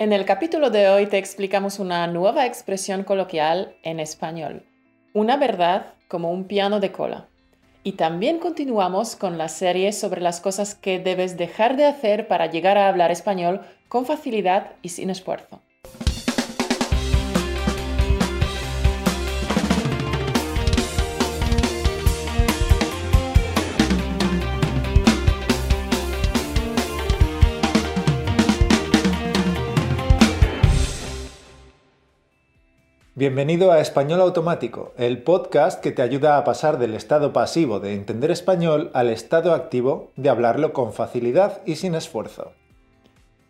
En 0.00 0.14
el 0.14 0.24
capítulo 0.24 0.70
de 0.70 0.88
hoy 0.88 1.04
te 1.04 1.18
explicamos 1.18 1.78
una 1.78 2.06
nueva 2.06 2.46
expresión 2.46 3.04
coloquial 3.04 3.76
en 3.82 4.00
español, 4.00 4.64
una 5.12 5.36
verdad 5.36 5.92
como 6.08 6.32
un 6.32 6.44
piano 6.44 6.80
de 6.80 6.90
cola. 6.90 7.28
Y 7.82 7.92
también 7.92 8.38
continuamos 8.38 9.14
con 9.14 9.36
la 9.36 9.50
serie 9.50 9.92
sobre 9.92 10.22
las 10.22 10.40
cosas 10.40 10.74
que 10.74 11.00
debes 11.00 11.36
dejar 11.36 11.76
de 11.76 11.84
hacer 11.84 12.28
para 12.28 12.46
llegar 12.46 12.78
a 12.78 12.88
hablar 12.88 13.10
español 13.10 13.60
con 13.88 14.06
facilidad 14.06 14.72
y 14.80 14.88
sin 14.88 15.10
esfuerzo. 15.10 15.60
Bienvenido 33.16 33.72
a 33.72 33.80
Español 33.80 34.20
Automático, 34.20 34.94
el 34.96 35.24
podcast 35.24 35.82
que 35.82 35.90
te 35.90 36.00
ayuda 36.00 36.38
a 36.38 36.44
pasar 36.44 36.78
del 36.78 36.94
estado 36.94 37.32
pasivo 37.32 37.80
de 37.80 37.94
entender 37.94 38.30
español 38.30 38.92
al 38.94 39.10
estado 39.10 39.52
activo 39.52 40.12
de 40.14 40.28
hablarlo 40.28 40.72
con 40.72 40.92
facilidad 40.92 41.60
y 41.66 41.74
sin 41.74 41.96
esfuerzo. 41.96 42.52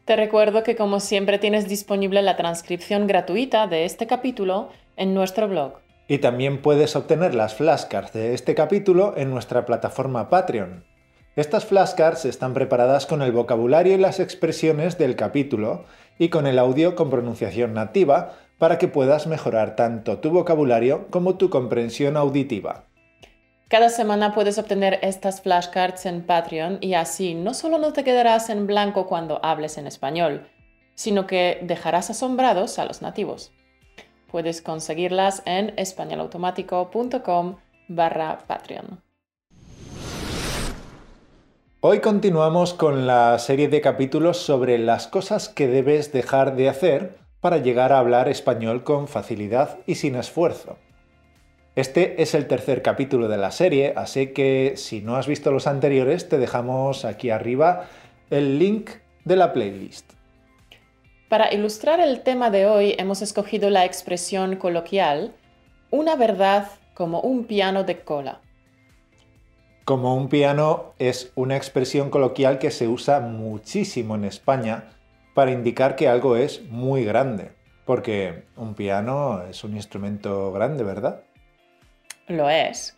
Te 0.06 0.16
recuerdo 0.16 0.62
que 0.62 0.76
como 0.76 0.98
siempre 0.98 1.38
tienes 1.38 1.68
disponible 1.68 2.22
la 2.22 2.38
transcripción 2.38 3.06
gratuita 3.06 3.66
de 3.66 3.84
este 3.84 4.06
capítulo 4.06 4.70
en 4.96 5.12
nuestro 5.12 5.46
blog. 5.46 5.74
Y 6.08 6.18
también 6.18 6.62
puedes 6.62 6.96
obtener 6.96 7.34
las 7.34 7.54
flashcards 7.54 8.14
de 8.14 8.32
este 8.32 8.54
capítulo 8.54 9.12
en 9.18 9.28
nuestra 9.30 9.66
plataforma 9.66 10.30
Patreon. 10.30 10.84
Estas 11.40 11.64
flashcards 11.64 12.26
están 12.26 12.52
preparadas 12.52 13.06
con 13.06 13.22
el 13.22 13.32
vocabulario 13.32 13.94
y 13.94 13.96
las 13.96 14.20
expresiones 14.20 14.98
del 14.98 15.16
capítulo 15.16 15.86
y 16.18 16.28
con 16.28 16.46
el 16.46 16.58
audio 16.58 16.94
con 16.94 17.08
pronunciación 17.08 17.72
nativa 17.72 18.34
para 18.58 18.76
que 18.76 18.88
puedas 18.88 19.26
mejorar 19.26 19.74
tanto 19.74 20.18
tu 20.18 20.28
vocabulario 20.28 21.06
como 21.08 21.38
tu 21.38 21.48
comprensión 21.48 22.18
auditiva. 22.18 22.84
Cada 23.68 23.88
semana 23.88 24.34
puedes 24.34 24.58
obtener 24.58 24.98
estas 25.00 25.40
flashcards 25.40 26.04
en 26.04 26.26
Patreon 26.26 26.76
y 26.82 26.92
así 26.92 27.32
no 27.32 27.54
solo 27.54 27.78
no 27.78 27.94
te 27.94 28.04
quedarás 28.04 28.50
en 28.50 28.66
blanco 28.66 29.06
cuando 29.06 29.42
hables 29.42 29.78
en 29.78 29.86
español, 29.86 30.46
sino 30.94 31.26
que 31.26 31.60
dejarás 31.62 32.10
asombrados 32.10 32.78
a 32.78 32.84
los 32.84 33.00
nativos. 33.00 33.50
Puedes 34.30 34.60
conseguirlas 34.60 35.42
en 35.46 35.72
españolautomático.com 35.78 37.56
barra 37.88 38.36
Patreon. 38.46 39.09
Hoy 41.82 42.00
continuamos 42.00 42.74
con 42.74 43.06
la 43.06 43.38
serie 43.38 43.68
de 43.68 43.80
capítulos 43.80 44.36
sobre 44.36 44.76
las 44.76 45.06
cosas 45.06 45.48
que 45.48 45.66
debes 45.66 46.12
dejar 46.12 46.54
de 46.54 46.68
hacer 46.68 47.16
para 47.40 47.56
llegar 47.56 47.90
a 47.90 47.98
hablar 47.98 48.28
español 48.28 48.84
con 48.84 49.08
facilidad 49.08 49.78
y 49.86 49.94
sin 49.94 50.14
esfuerzo. 50.14 50.76
Este 51.76 52.20
es 52.20 52.34
el 52.34 52.48
tercer 52.48 52.82
capítulo 52.82 53.28
de 53.28 53.38
la 53.38 53.50
serie, 53.50 53.94
así 53.96 54.34
que 54.34 54.74
si 54.76 55.00
no 55.00 55.16
has 55.16 55.26
visto 55.26 55.52
los 55.52 55.66
anteriores, 55.66 56.28
te 56.28 56.36
dejamos 56.36 57.06
aquí 57.06 57.30
arriba 57.30 57.86
el 58.28 58.58
link 58.58 58.90
de 59.24 59.36
la 59.36 59.54
playlist. 59.54 60.12
Para 61.30 61.50
ilustrar 61.50 61.98
el 61.98 62.20
tema 62.20 62.50
de 62.50 62.66
hoy 62.66 62.94
hemos 62.98 63.22
escogido 63.22 63.70
la 63.70 63.86
expresión 63.86 64.56
coloquial 64.56 65.32
una 65.90 66.14
verdad 66.14 66.68
como 66.92 67.22
un 67.22 67.44
piano 67.44 67.84
de 67.84 68.00
cola. 68.00 68.42
Como 69.90 70.14
un 70.14 70.28
piano 70.28 70.94
es 71.00 71.32
una 71.34 71.56
expresión 71.56 72.10
coloquial 72.10 72.60
que 72.60 72.70
se 72.70 72.86
usa 72.86 73.18
muchísimo 73.18 74.14
en 74.14 74.24
España 74.24 74.84
para 75.34 75.50
indicar 75.50 75.96
que 75.96 76.06
algo 76.06 76.36
es 76.36 76.62
muy 76.70 77.04
grande, 77.04 77.50
porque 77.86 78.44
un 78.54 78.74
piano 78.76 79.42
es 79.50 79.64
un 79.64 79.74
instrumento 79.74 80.52
grande, 80.52 80.84
¿verdad? 80.84 81.22
Lo 82.28 82.48
es. 82.48 82.96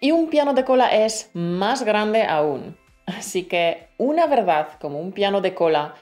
Y 0.00 0.10
un 0.10 0.28
piano 0.28 0.54
de 0.54 0.64
cola 0.64 0.88
es 0.88 1.30
más 1.34 1.84
grande 1.84 2.24
aún. 2.24 2.76
Así 3.06 3.44
que 3.44 3.86
una 3.96 4.26
verdad 4.26 4.70
como 4.80 4.98
un 4.98 5.12
piano 5.12 5.40
de 5.40 5.54
cola 5.54 5.94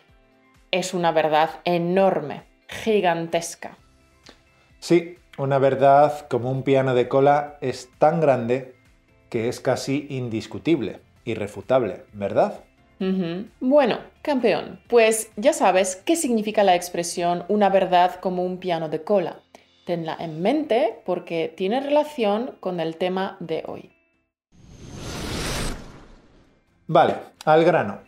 es 0.71 0.95
una 0.95 1.13
verdad 1.13 1.61
enorme, 1.67 2.45
gigantesca. 2.69 3.77
Sí, 4.79 5.19
una 5.37 5.59
verdad 5.59 6.27
como 6.29 6.51
un 6.51 6.63
piano 6.63 6.95
de 6.95 7.07
cola 7.07 7.59
es 7.61 7.91
tan 7.99 8.23
grande 8.23 8.81
que 9.33 9.49
es 9.49 9.61
casi 9.61 10.09
indiscutible, 10.11 11.01
irrefutable, 11.25 12.03
¿verdad? 12.13 12.65
Bueno, 13.61 13.99
campeón, 14.21 14.79
pues 14.91 15.31
ya 15.37 15.55
sabes 15.55 15.97
qué 15.97 16.17
significa 16.17 16.63
la 16.65 16.75
expresión 16.75 17.45
una 17.49 17.71
verdad 17.71 18.21
como 18.21 18.45
un 18.45 18.59
piano 18.59 18.91
de 18.91 19.05
cola. 19.05 19.41
Tenla 19.87 20.19
en 20.21 20.43
mente 20.43 21.01
porque 21.07 21.51
tiene 21.57 21.81
relación 21.81 22.57
con 22.61 22.79
el 22.79 22.97
tema 22.97 23.39
de 23.41 23.65
hoy. 23.67 23.91
Vale, 26.87 27.15
al 27.47 27.65
grano. 27.65 28.01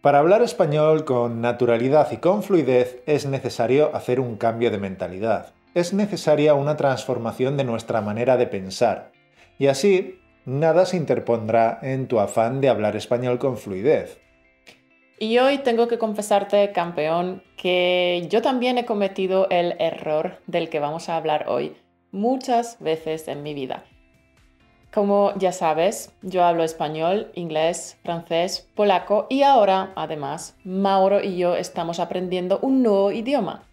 Para 0.00 0.20
hablar 0.20 0.40
español 0.40 1.04
con 1.04 1.42
naturalidad 1.42 2.10
y 2.10 2.16
con 2.16 2.42
fluidez 2.42 3.02
es 3.04 3.26
necesario 3.26 3.94
hacer 3.94 4.18
un 4.18 4.36
cambio 4.36 4.70
de 4.70 4.78
mentalidad. 4.78 5.52
Es 5.74 5.92
necesaria 5.92 6.54
una 6.54 6.78
transformación 6.78 7.58
de 7.58 7.64
nuestra 7.64 8.00
manera 8.00 8.38
de 8.38 8.46
pensar. 8.46 9.12
Y 9.58 9.66
así 9.66 10.18
nada 10.48 10.86
se 10.86 10.96
interpondrá 10.96 11.78
en 11.82 12.08
tu 12.08 12.18
afán 12.18 12.62
de 12.62 12.70
hablar 12.70 12.96
español 12.96 13.38
con 13.38 13.58
fluidez. 13.58 14.18
Y 15.20 15.38
hoy 15.38 15.58
tengo 15.58 15.88
que 15.88 15.98
confesarte, 15.98 16.72
campeón, 16.72 17.42
que 17.58 18.26
yo 18.30 18.40
también 18.40 18.78
he 18.78 18.86
cometido 18.86 19.46
el 19.50 19.74
error 19.78 20.38
del 20.46 20.70
que 20.70 20.80
vamos 20.80 21.08
a 21.08 21.16
hablar 21.16 21.46
hoy 21.48 21.76
muchas 22.12 22.78
veces 22.80 23.28
en 23.28 23.42
mi 23.42 23.52
vida. 23.52 23.84
Como 24.90 25.34
ya 25.36 25.52
sabes, 25.52 26.14
yo 26.22 26.44
hablo 26.44 26.64
español, 26.64 27.30
inglés, 27.34 27.98
francés, 28.02 28.70
polaco 28.74 29.26
y 29.28 29.42
ahora, 29.42 29.92
además, 29.96 30.56
Mauro 30.64 31.22
y 31.22 31.36
yo 31.36 31.56
estamos 31.56 32.00
aprendiendo 32.00 32.58
un 32.62 32.82
nuevo 32.82 33.12
idioma. 33.12 33.64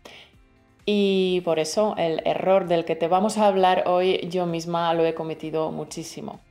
Y 0.85 1.39
por 1.45 1.57
eso 1.57 1.95
el 1.97 2.21
error 2.25 2.67
del 2.67 2.83
que 2.83 2.97
te 2.97 3.07
vamos 3.07 3.37
a 3.37 3.47
hablar 3.47 3.85
hoy 3.87 4.27
yo 4.29 4.45
misma 4.45 4.93
lo 4.93 5.05
he 5.05 5.13
cometido 5.13 5.71
muchísimo. 5.71 6.41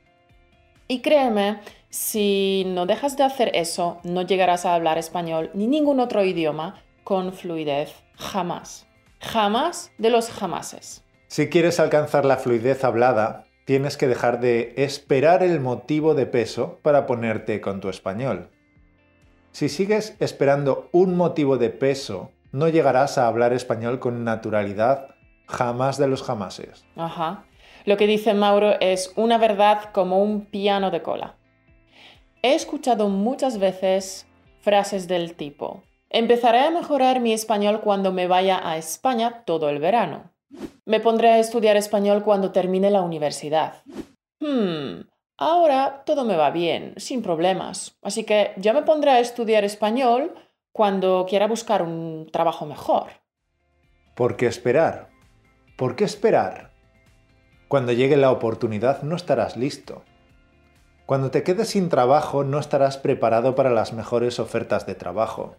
Y 0.87 1.01
créeme, 1.01 1.59
si 1.89 2.63
no 2.67 2.85
dejas 2.85 3.17
de 3.17 3.23
hacer 3.23 3.51
eso, 3.55 3.99
no 4.03 4.21
llegarás 4.21 4.65
a 4.65 4.75
hablar 4.75 4.97
español 4.97 5.49
ni 5.53 5.67
ningún 5.67 5.99
otro 5.99 6.23
idioma 6.23 6.83
con 7.03 7.33
fluidez 7.33 7.93
jamás. 8.17 8.85
Jamás 9.19 9.91
de 9.97 10.09
los 10.09 10.29
jamases. 10.29 11.03
Si 11.27 11.49
quieres 11.49 11.79
alcanzar 11.79 12.25
la 12.25 12.37
fluidez 12.37 12.83
hablada, 12.83 13.45
tienes 13.65 13.97
que 13.97 14.07
dejar 14.07 14.39
de 14.39 14.73
esperar 14.77 15.41
el 15.41 15.59
motivo 15.59 16.13
de 16.13 16.27
peso 16.27 16.79
para 16.83 17.07
ponerte 17.07 17.61
con 17.61 17.81
tu 17.81 17.89
español. 17.89 18.49
Si 19.51 19.69
sigues 19.69 20.15
esperando 20.19 20.89
un 20.91 21.15
motivo 21.15 21.57
de 21.57 21.71
peso, 21.71 22.31
no 22.51 22.67
llegarás 22.67 23.17
a 23.17 23.27
hablar 23.27 23.53
español 23.53 23.99
con 23.99 24.23
naturalidad 24.23 25.15
jamás 25.47 25.97
de 25.97 26.07
los 26.07 26.23
jamases. 26.23 26.85
Ajá. 26.95 27.45
Lo 27.85 27.97
que 27.97 28.07
dice 28.07 28.33
Mauro 28.33 28.79
es 28.79 29.13
una 29.15 29.37
verdad 29.37 29.91
como 29.93 30.21
un 30.21 30.45
piano 30.45 30.89
de 30.89 31.03
cola. 31.03 31.35
He 32.41 32.55
escuchado 32.55 33.09
muchas 33.09 33.59
veces 33.59 34.27
frases 34.61 35.07
del 35.07 35.35
tipo, 35.35 35.83
empezaré 36.09 36.59
a 36.59 36.71
mejorar 36.71 37.19
mi 37.19 37.33
español 37.33 37.81
cuando 37.81 38.11
me 38.11 38.27
vaya 38.27 38.59
a 38.67 38.77
España 38.77 39.43
todo 39.45 39.69
el 39.69 39.79
verano. 39.79 40.31
Me 40.85 40.99
pondré 40.99 41.29
a 41.29 41.39
estudiar 41.39 41.77
español 41.77 42.23
cuando 42.23 42.51
termine 42.51 42.89
la 42.89 43.01
universidad. 43.01 43.83
Hmm, 44.39 45.01
ahora 45.37 46.03
todo 46.05 46.23
me 46.23 46.35
va 46.35 46.49
bien, 46.49 46.93
sin 46.97 47.21
problemas, 47.21 47.97
así 48.01 48.23
que 48.23 48.53
ya 48.57 48.73
me 48.73 48.83
pondré 48.83 49.11
a 49.11 49.19
estudiar 49.19 49.63
español 49.63 50.33
cuando 50.71 51.25
quiera 51.29 51.47
buscar 51.47 51.83
un 51.83 52.27
trabajo 52.31 52.65
mejor. 52.65 53.07
¿Por 54.15 54.37
qué 54.37 54.47
esperar? 54.47 55.09
¿Por 55.77 55.95
qué 55.95 56.05
esperar? 56.05 56.74
Cuando 57.67 57.93
llegue 57.93 58.15
la 58.15 58.29
oportunidad 58.29 59.01
no 59.01 59.15
estarás 59.15 59.57
listo. 59.57 60.03
Cuando 61.07 61.31
te 61.31 61.41
quedes 61.41 61.69
sin 61.69 61.89
trabajo 61.89 62.43
no 62.43 62.59
estarás 62.59 62.97
preparado 62.97 63.55
para 63.55 63.71
las 63.71 63.91
mejores 63.91 64.39
ofertas 64.39 64.85
de 64.85 64.93
trabajo, 64.93 65.55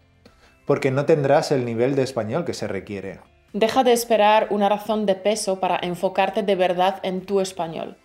porque 0.65 0.89
no 0.89 1.05
tendrás 1.05 1.51
el 1.51 1.65
nivel 1.65 1.95
de 1.95 2.03
español 2.03 2.45
que 2.45 2.53
se 2.53 2.67
requiere. 2.67 3.19
Deja 3.51 3.83
de 3.83 3.91
esperar 3.91 4.47
una 4.51 4.69
razón 4.69 5.05
de 5.05 5.15
peso 5.15 5.59
para 5.59 5.79
enfocarte 5.81 6.43
de 6.43 6.55
verdad 6.55 6.99
en 7.03 7.25
tu 7.25 7.41
español. 7.41 7.97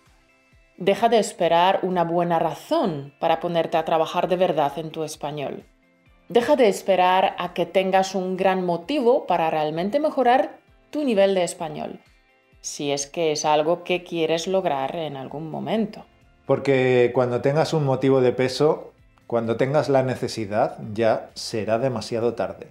Deja 0.77 1.07
de 1.07 1.19
esperar 1.19 1.79
una 1.83 2.03
buena 2.03 2.39
razón 2.39 3.13
para 3.19 3.39
ponerte 3.39 3.77
a 3.77 3.85
trabajar 3.85 4.27
de 4.27 4.35
verdad 4.35 4.73
en 4.77 4.91
tu 4.91 5.03
español. 5.03 5.63
Deja 6.27 6.57
de 6.57 6.67
esperar 6.67 7.35
a 7.37 7.53
que 7.53 7.65
tengas 7.65 8.15
un 8.15 8.35
gran 8.35 8.65
motivo 8.65 9.27
para 9.27 9.49
realmente 9.49 10.01
mejorar 10.01 10.57
tu 10.89 11.05
nivel 11.05 11.35
de 11.35 11.43
español 11.43 12.01
si 12.63 12.91
es 12.91 13.07
que 13.07 13.33
es 13.33 13.43
algo 13.43 13.83
que 13.83 14.03
quieres 14.03 14.47
lograr 14.47 14.95
en 14.95 15.17
algún 15.17 15.51
momento. 15.51 16.05
Porque 16.45 17.11
cuando 17.13 17.41
tengas 17.41 17.73
un 17.73 17.83
motivo 17.83 18.21
de 18.21 18.31
peso, 18.31 18.93
cuando 19.27 19.57
tengas 19.57 19.89
la 19.89 20.01
necesidad, 20.01 20.77
ya 20.93 21.29
será 21.33 21.77
demasiado 21.77 22.35
tarde. 22.35 22.67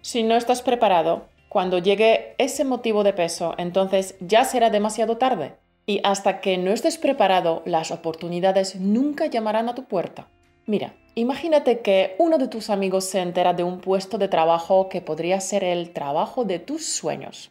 Si 0.00 0.22
no 0.22 0.34
estás 0.34 0.62
preparado, 0.62 1.26
cuando 1.50 1.78
llegue 1.78 2.34
ese 2.38 2.64
motivo 2.64 3.04
de 3.04 3.12
peso, 3.12 3.54
entonces 3.58 4.16
ya 4.20 4.44
será 4.44 4.70
demasiado 4.70 5.18
tarde. 5.18 5.56
Y 5.84 6.00
hasta 6.02 6.40
que 6.40 6.56
no 6.56 6.70
estés 6.70 6.96
preparado, 6.96 7.62
las 7.66 7.90
oportunidades 7.90 8.76
nunca 8.76 9.26
llamarán 9.26 9.68
a 9.68 9.74
tu 9.74 9.84
puerta. 9.84 10.28
Mira, 10.64 10.94
imagínate 11.16 11.80
que 11.80 12.14
uno 12.18 12.38
de 12.38 12.48
tus 12.48 12.70
amigos 12.70 13.04
se 13.04 13.20
entera 13.20 13.52
de 13.52 13.64
un 13.64 13.80
puesto 13.80 14.16
de 14.16 14.28
trabajo 14.28 14.88
que 14.88 15.02
podría 15.02 15.38
ser 15.40 15.64
el 15.64 15.92
trabajo 15.92 16.44
de 16.44 16.60
tus 16.60 16.86
sueños. 16.86 17.50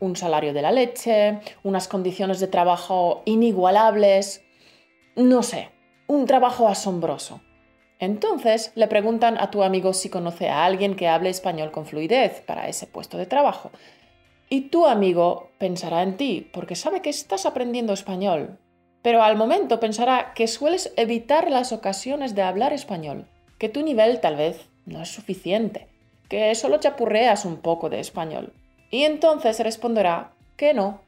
Un 0.00 0.16
salario 0.16 0.52
de 0.52 0.62
la 0.62 0.72
leche, 0.72 1.40
unas 1.62 1.88
condiciones 1.88 2.40
de 2.40 2.48
trabajo 2.48 3.22
inigualables, 3.24 4.44
no 5.16 5.42
sé, 5.42 5.70
un 6.06 6.26
trabajo 6.26 6.68
asombroso. 6.68 7.40
Entonces 7.98 8.72
le 8.74 8.88
preguntan 8.88 9.38
a 9.38 9.50
tu 9.50 9.62
amigo 9.62 9.94
si 9.94 10.10
conoce 10.10 10.48
a 10.48 10.64
alguien 10.64 10.96
que 10.96 11.08
hable 11.08 11.30
español 11.30 11.70
con 11.70 11.86
fluidez 11.86 12.42
para 12.42 12.68
ese 12.68 12.86
puesto 12.86 13.16
de 13.16 13.26
trabajo. 13.26 13.70
Y 14.48 14.68
tu 14.68 14.86
amigo 14.86 15.50
pensará 15.58 16.02
en 16.02 16.16
ti 16.16 16.50
porque 16.52 16.76
sabe 16.76 17.00
que 17.00 17.10
estás 17.10 17.46
aprendiendo 17.46 17.92
español, 17.92 18.58
pero 19.02 19.22
al 19.22 19.36
momento 19.36 19.80
pensará 19.80 20.34
que 20.34 20.46
sueles 20.46 20.92
evitar 20.96 21.50
las 21.50 21.72
ocasiones 21.72 22.34
de 22.34 22.42
hablar 22.42 22.72
español, 22.72 23.26
que 23.58 23.68
tu 23.68 23.82
nivel 23.82 24.20
tal 24.20 24.36
vez 24.36 24.68
no 24.84 25.00
es 25.00 25.08
suficiente, 25.08 25.88
que 26.28 26.54
solo 26.54 26.78
chapurreas 26.78 27.44
un 27.44 27.56
poco 27.56 27.88
de 27.88 28.00
español. 28.00 28.52
Y 28.90 29.04
entonces 29.04 29.60
responderá 29.60 30.32
que 30.56 30.74
no, 30.74 31.00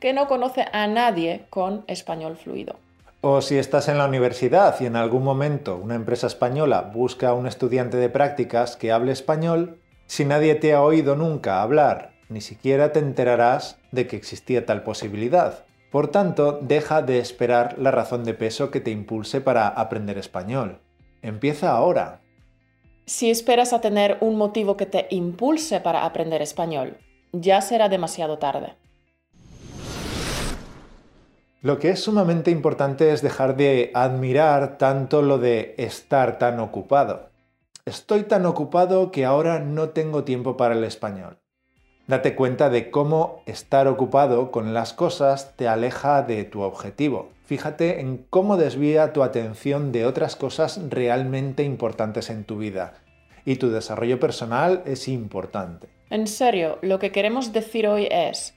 que 0.00 0.12
no 0.12 0.26
conoce 0.26 0.66
a 0.72 0.86
nadie 0.86 1.46
con 1.50 1.84
español 1.86 2.36
fluido. 2.36 2.76
O 3.22 3.42
si 3.42 3.58
estás 3.58 3.88
en 3.88 3.98
la 3.98 4.06
universidad 4.06 4.80
y 4.80 4.86
en 4.86 4.96
algún 4.96 5.22
momento 5.22 5.76
una 5.76 5.94
empresa 5.94 6.26
española 6.26 6.90
busca 6.94 7.28
a 7.28 7.34
un 7.34 7.46
estudiante 7.46 7.98
de 7.98 8.08
prácticas 8.08 8.76
que 8.76 8.92
hable 8.92 9.12
español, 9.12 9.78
si 10.06 10.24
nadie 10.24 10.54
te 10.54 10.72
ha 10.72 10.82
oído 10.82 11.16
nunca 11.16 11.60
hablar, 11.60 12.12
ni 12.30 12.40
siquiera 12.40 12.92
te 12.92 12.98
enterarás 13.00 13.78
de 13.92 14.06
que 14.06 14.16
existía 14.16 14.64
tal 14.64 14.82
posibilidad. 14.82 15.64
Por 15.90 16.08
tanto, 16.08 16.60
deja 16.62 17.02
de 17.02 17.18
esperar 17.18 17.76
la 17.78 17.90
razón 17.90 18.24
de 18.24 18.32
peso 18.32 18.70
que 18.70 18.80
te 18.80 18.90
impulse 18.90 19.40
para 19.40 19.68
aprender 19.68 20.16
español. 20.16 20.78
Empieza 21.20 21.72
ahora. 21.72 22.20
Si 23.04 23.28
esperas 23.28 23.72
a 23.72 23.80
tener 23.80 24.16
un 24.20 24.36
motivo 24.36 24.76
que 24.76 24.86
te 24.86 25.08
impulse 25.10 25.80
para 25.80 26.04
aprender 26.04 26.40
español, 26.42 26.96
ya 27.32 27.60
será 27.60 27.88
demasiado 27.88 28.38
tarde. 28.38 28.74
Lo 31.62 31.78
que 31.78 31.90
es 31.90 32.02
sumamente 32.02 32.50
importante 32.50 33.12
es 33.12 33.20
dejar 33.20 33.56
de 33.56 33.90
admirar 33.94 34.78
tanto 34.78 35.20
lo 35.20 35.38
de 35.38 35.74
estar 35.76 36.38
tan 36.38 36.58
ocupado. 36.58 37.28
Estoy 37.84 38.22
tan 38.22 38.46
ocupado 38.46 39.10
que 39.10 39.26
ahora 39.26 39.58
no 39.58 39.90
tengo 39.90 40.24
tiempo 40.24 40.56
para 40.56 40.74
el 40.74 40.84
español. 40.84 41.38
Date 42.06 42.34
cuenta 42.34 42.70
de 42.70 42.90
cómo 42.90 43.42
estar 43.46 43.88
ocupado 43.88 44.50
con 44.50 44.72
las 44.72 44.94
cosas 44.94 45.54
te 45.56 45.68
aleja 45.68 46.22
de 46.22 46.44
tu 46.44 46.62
objetivo. 46.62 47.28
Fíjate 47.44 48.00
en 48.00 48.26
cómo 48.30 48.56
desvía 48.56 49.12
tu 49.12 49.22
atención 49.22 49.92
de 49.92 50.06
otras 50.06 50.36
cosas 50.36 50.80
realmente 50.88 51.62
importantes 51.62 52.30
en 52.30 52.44
tu 52.44 52.56
vida. 52.56 52.94
Y 53.44 53.56
tu 53.56 53.70
desarrollo 53.70 54.18
personal 54.18 54.82
es 54.86 55.08
importante. 55.08 55.99
En 56.10 56.26
serio, 56.26 56.78
lo 56.82 56.98
que 56.98 57.12
queremos 57.12 57.52
decir 57.52 57.86
hoy 57.86 58.08
es, 58.10 58.54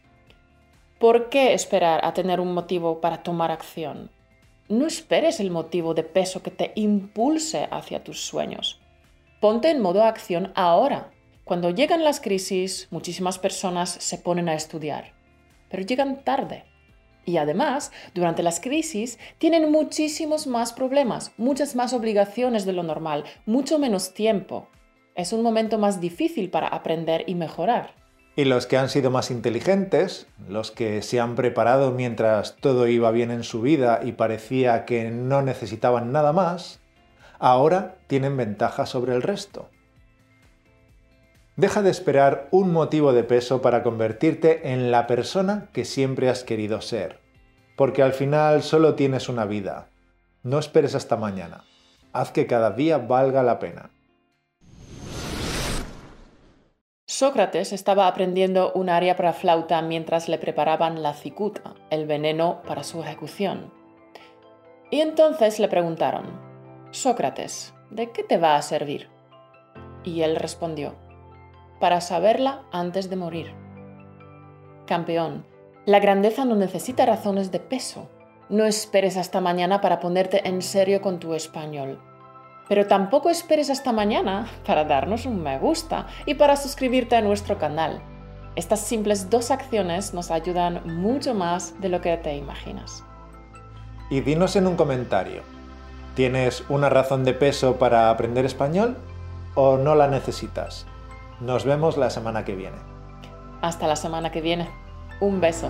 ¿Por 1.04 1.28
qué 1.28 1.54
esperar 1.54 2.00
a 2.06 2.14
tener 2.14 2.40
un 2.40 2.54
motivo 2.54 3.02
para 3.02 3.24
tomar 3.24 3.52
acción? 3.52 4.10
No 4.70 4.88
esperes 4.88 5.42
el 5.42 5.52
motivo 5.52 5.94
de 5.94 6.04
peso 6.04 6.42
que 6.42 6.50
te 6.50 6.72
impulse 6.76 7.68
hacia 7.72 8.06
tus 8.06 8.22
sueños. 8.22 8.80
Ponte 9.42 9.70
en 9.70 9.82
modo 9.82 10.04
acción 10.04 10.54
ahora. 10.56 11.12
Cuando 11.44 11.72
llegan 11.72 12.06
las 12.06 12.22
crisis, 12.22 12.88
muchísimas 12.90 13.38
personas 13.38 13.90
se 13.90 14.18
ponen 14.18 14.48
a 14.48 14.54
estudiar, 14.54 15.12
pero 15.70 15.84
llegan 15.84 16.24
tarde. 16.24 16.64
Y 17.26 17.36
además, 17.36 17.92
durante 18.14 18.42
las 18.42 18.62
crisis, 18.62 19.20
tienen 19.40 19.70
muchísimos 19.72 20.48
más 20.48 20.72
problemas, 20.72 21.34
muchas 21.36 21.76
más 21.76 21.92
obligaciones 21.92 22.64
de 22.64 22.72
lo 22.72 22.84
normal, 22.84 23.26
mucho 23.46 23.78
menos 23.78 24.14
tiempo. 24.14 24.70
Es 25.16 25.32
un 25.32 25.44
momento 25.44 25.78
más 25.78 26.02
difícil 26.02 26.50
para 26.50 26.68
aprender 26.68 27.24
y 27.28 27.36
mejorar. 27.36 27.94
Y 28.36 28.46
los 28.46 28.66
que 28.66 28.78
han 28.78 28.90
sido 28.90 29.12
más 29.12 29.30
inteligentes, 29.30 30.26
los 30.48 30.72
que 30.72 31.04
se 31.04 31.20
han 31.20 31.36
preparado 31.36 31.92
mientras 31.92 32.56
todo 32.56 32.88
iba 32.88 33.12
bien 33.12 33.30
en 33.30 33.44
su 33.44 33.62
vida 33.62 34.00
y 34.04 34.14
parecía 34.14 34.86
que 34.86 35.12
no 35.12 35.44
necesitaban 35.44 36.12
nada 36.12 36.34
más, 36.34 36.80
ahora 37.38 37.98
tienen 38.08 38.36
ventaja 38.36 38.88
sobre 38.88 39.14
el 39.14 39.22
resto. 39.22 39.70
Deja 41.58 41.84
de 41.84 41.92
esperar 41.92 42.48
un 42.50 42.72
motivo 42.72 43.14
de 43.14 43.24
peso 43.24 43.62
para 43.62 43.84
convertirte 43.84 44.72
en 44.72 44.90
la 44.90 45.06
persona 45.06 45.70
que 45.72 45.86
siempre 45.86 46.28
has 46.28 46.44
querido 46.44 46.82
ser, 46.82 47.20
porque 47.76 48.02
al 48.02 48.14
final 48.14 48.64
solo 48.64 48.96
tienes 48.96 49.30
una 49.30 49.46
vida. 49.46 49.90
No 50.42 50.58
esperes 50.58 50.96
hasta 50.96 51.18
mañana. 51.18 51.66
Haz 52.14 52.32
que 52.32 52.48
cada 52.48 52.72
día 52.72 52.98
valga 52.98 53.44
la 53.44 53.60
pena. 53.60 53.92
Sócrates 57.16 57.74
estaba 57.74 58.08
aprendiendo 58.08 58.72
un 58.74 58.90
aria 58.90 59.16
para 59.16 59.34
flauta 59.34 59.84
mientras 59.84 60.28
le 60.30 60.40
preparaban 60.40 61.04
la 61.04 61.14
cicuta, 61.14 61.76
el 61.92 62.08
veneno 62.08 62.64
para 62.66 62.84
su 62.84 63.04
ejecución. 63.04 63.72
Y 64.90 65.00
entonces 65.00 65.60
le 65.60 65.68
preguntaron, 65.68 66.26
Sócrates, 66.90 67.76
¿de 67.92 68.10
qué 68.10 68.24
te 68.24 68.40
va 68.40 68.56
a 68.56 68.64
servir? 68.64 69.10
Y 70.04 70.24
él 70.24 70.36
respondió, 70.38 70.96
para 71.80 72.02
saberla 72.02 72.64
antes 72.72 73.12
de 73.12 73.16
morir. 73.16 73.54
Campeón, 74.88 75.46
la 75.86 76.00
grandeza 76.00 76.46
no 76.46 76.56
necesita 76.56 77.06
razones 77.06 77.52
de 77.52 77.60
peso. 77.60 78.10
No 78.50 78.66
esperes 78.66 79.18
hasta 79.18 79.40
mañana 79.40 79.82
para 79.82 80.00
ponerte 80.00 80.48
en 80.48 80.64
serio 80.64 81.00
con 81.00 81.20
tu 81.20 81.36
español. 81.36 82.02
Pero 82.68 82.88
tampoco 82.88 83.30
esperes 83.30 83.70
hasta 83.70 83.92
mañana 83.92 84.48
para 84.66 84.86
darnos 84.86 85.26
un 85.26 85.44
me 85.44 85.60
gusta 85.60 86.08
y 86.26 86.36
para 86.36 86.56
suscribirte 86.56 87.16
a 87.16 87.22
nuestro 87.22 87.58
canal. 87.58 88.02
Estas 88.56 88.82
simples 88.82 89.30
dos 89.30 89.52
acciones 89.52 90.14
nos 90.14 90.32
ayudan 90.32 90.82
mucho 90.86 91.34
más 91.34 91.80
de 91.82 91.90
lo 91.90 92.02
que 92.02 92.16
te 92.18 92.36
imaginas. 92.36 93.04
Y 94.10 94.22
dinos 94.22 94.56
en 94.56 94.68
un 94.68 94.76
comentario, 94.76 95.42
¿tienes 96.16 96.64
una 96.70 96.90
razón 96.90 97.24
de 97.24 97.34
peso 97.34 97.78
para 97.78 98.10
aprender 98.10 98.46
español 98.46 98.96
o 99.56 99.78
no 99.78 99.96
la 99.96 100.08
necesitas? 100.08 100.86
Nos 101.40 101.66
vemos 101.66 101.98
la 101.98 102.10
semana 102.10 102.46
que 102.46 102.56
viene. 102.56 102.78
Hasta 103.62 103.88
la 103.88 103.96
semana 103.96 104.32
que 104.32 104.42
viene. 104.42 104.70
Un 105.20 105.42
beso. 105.42 105.70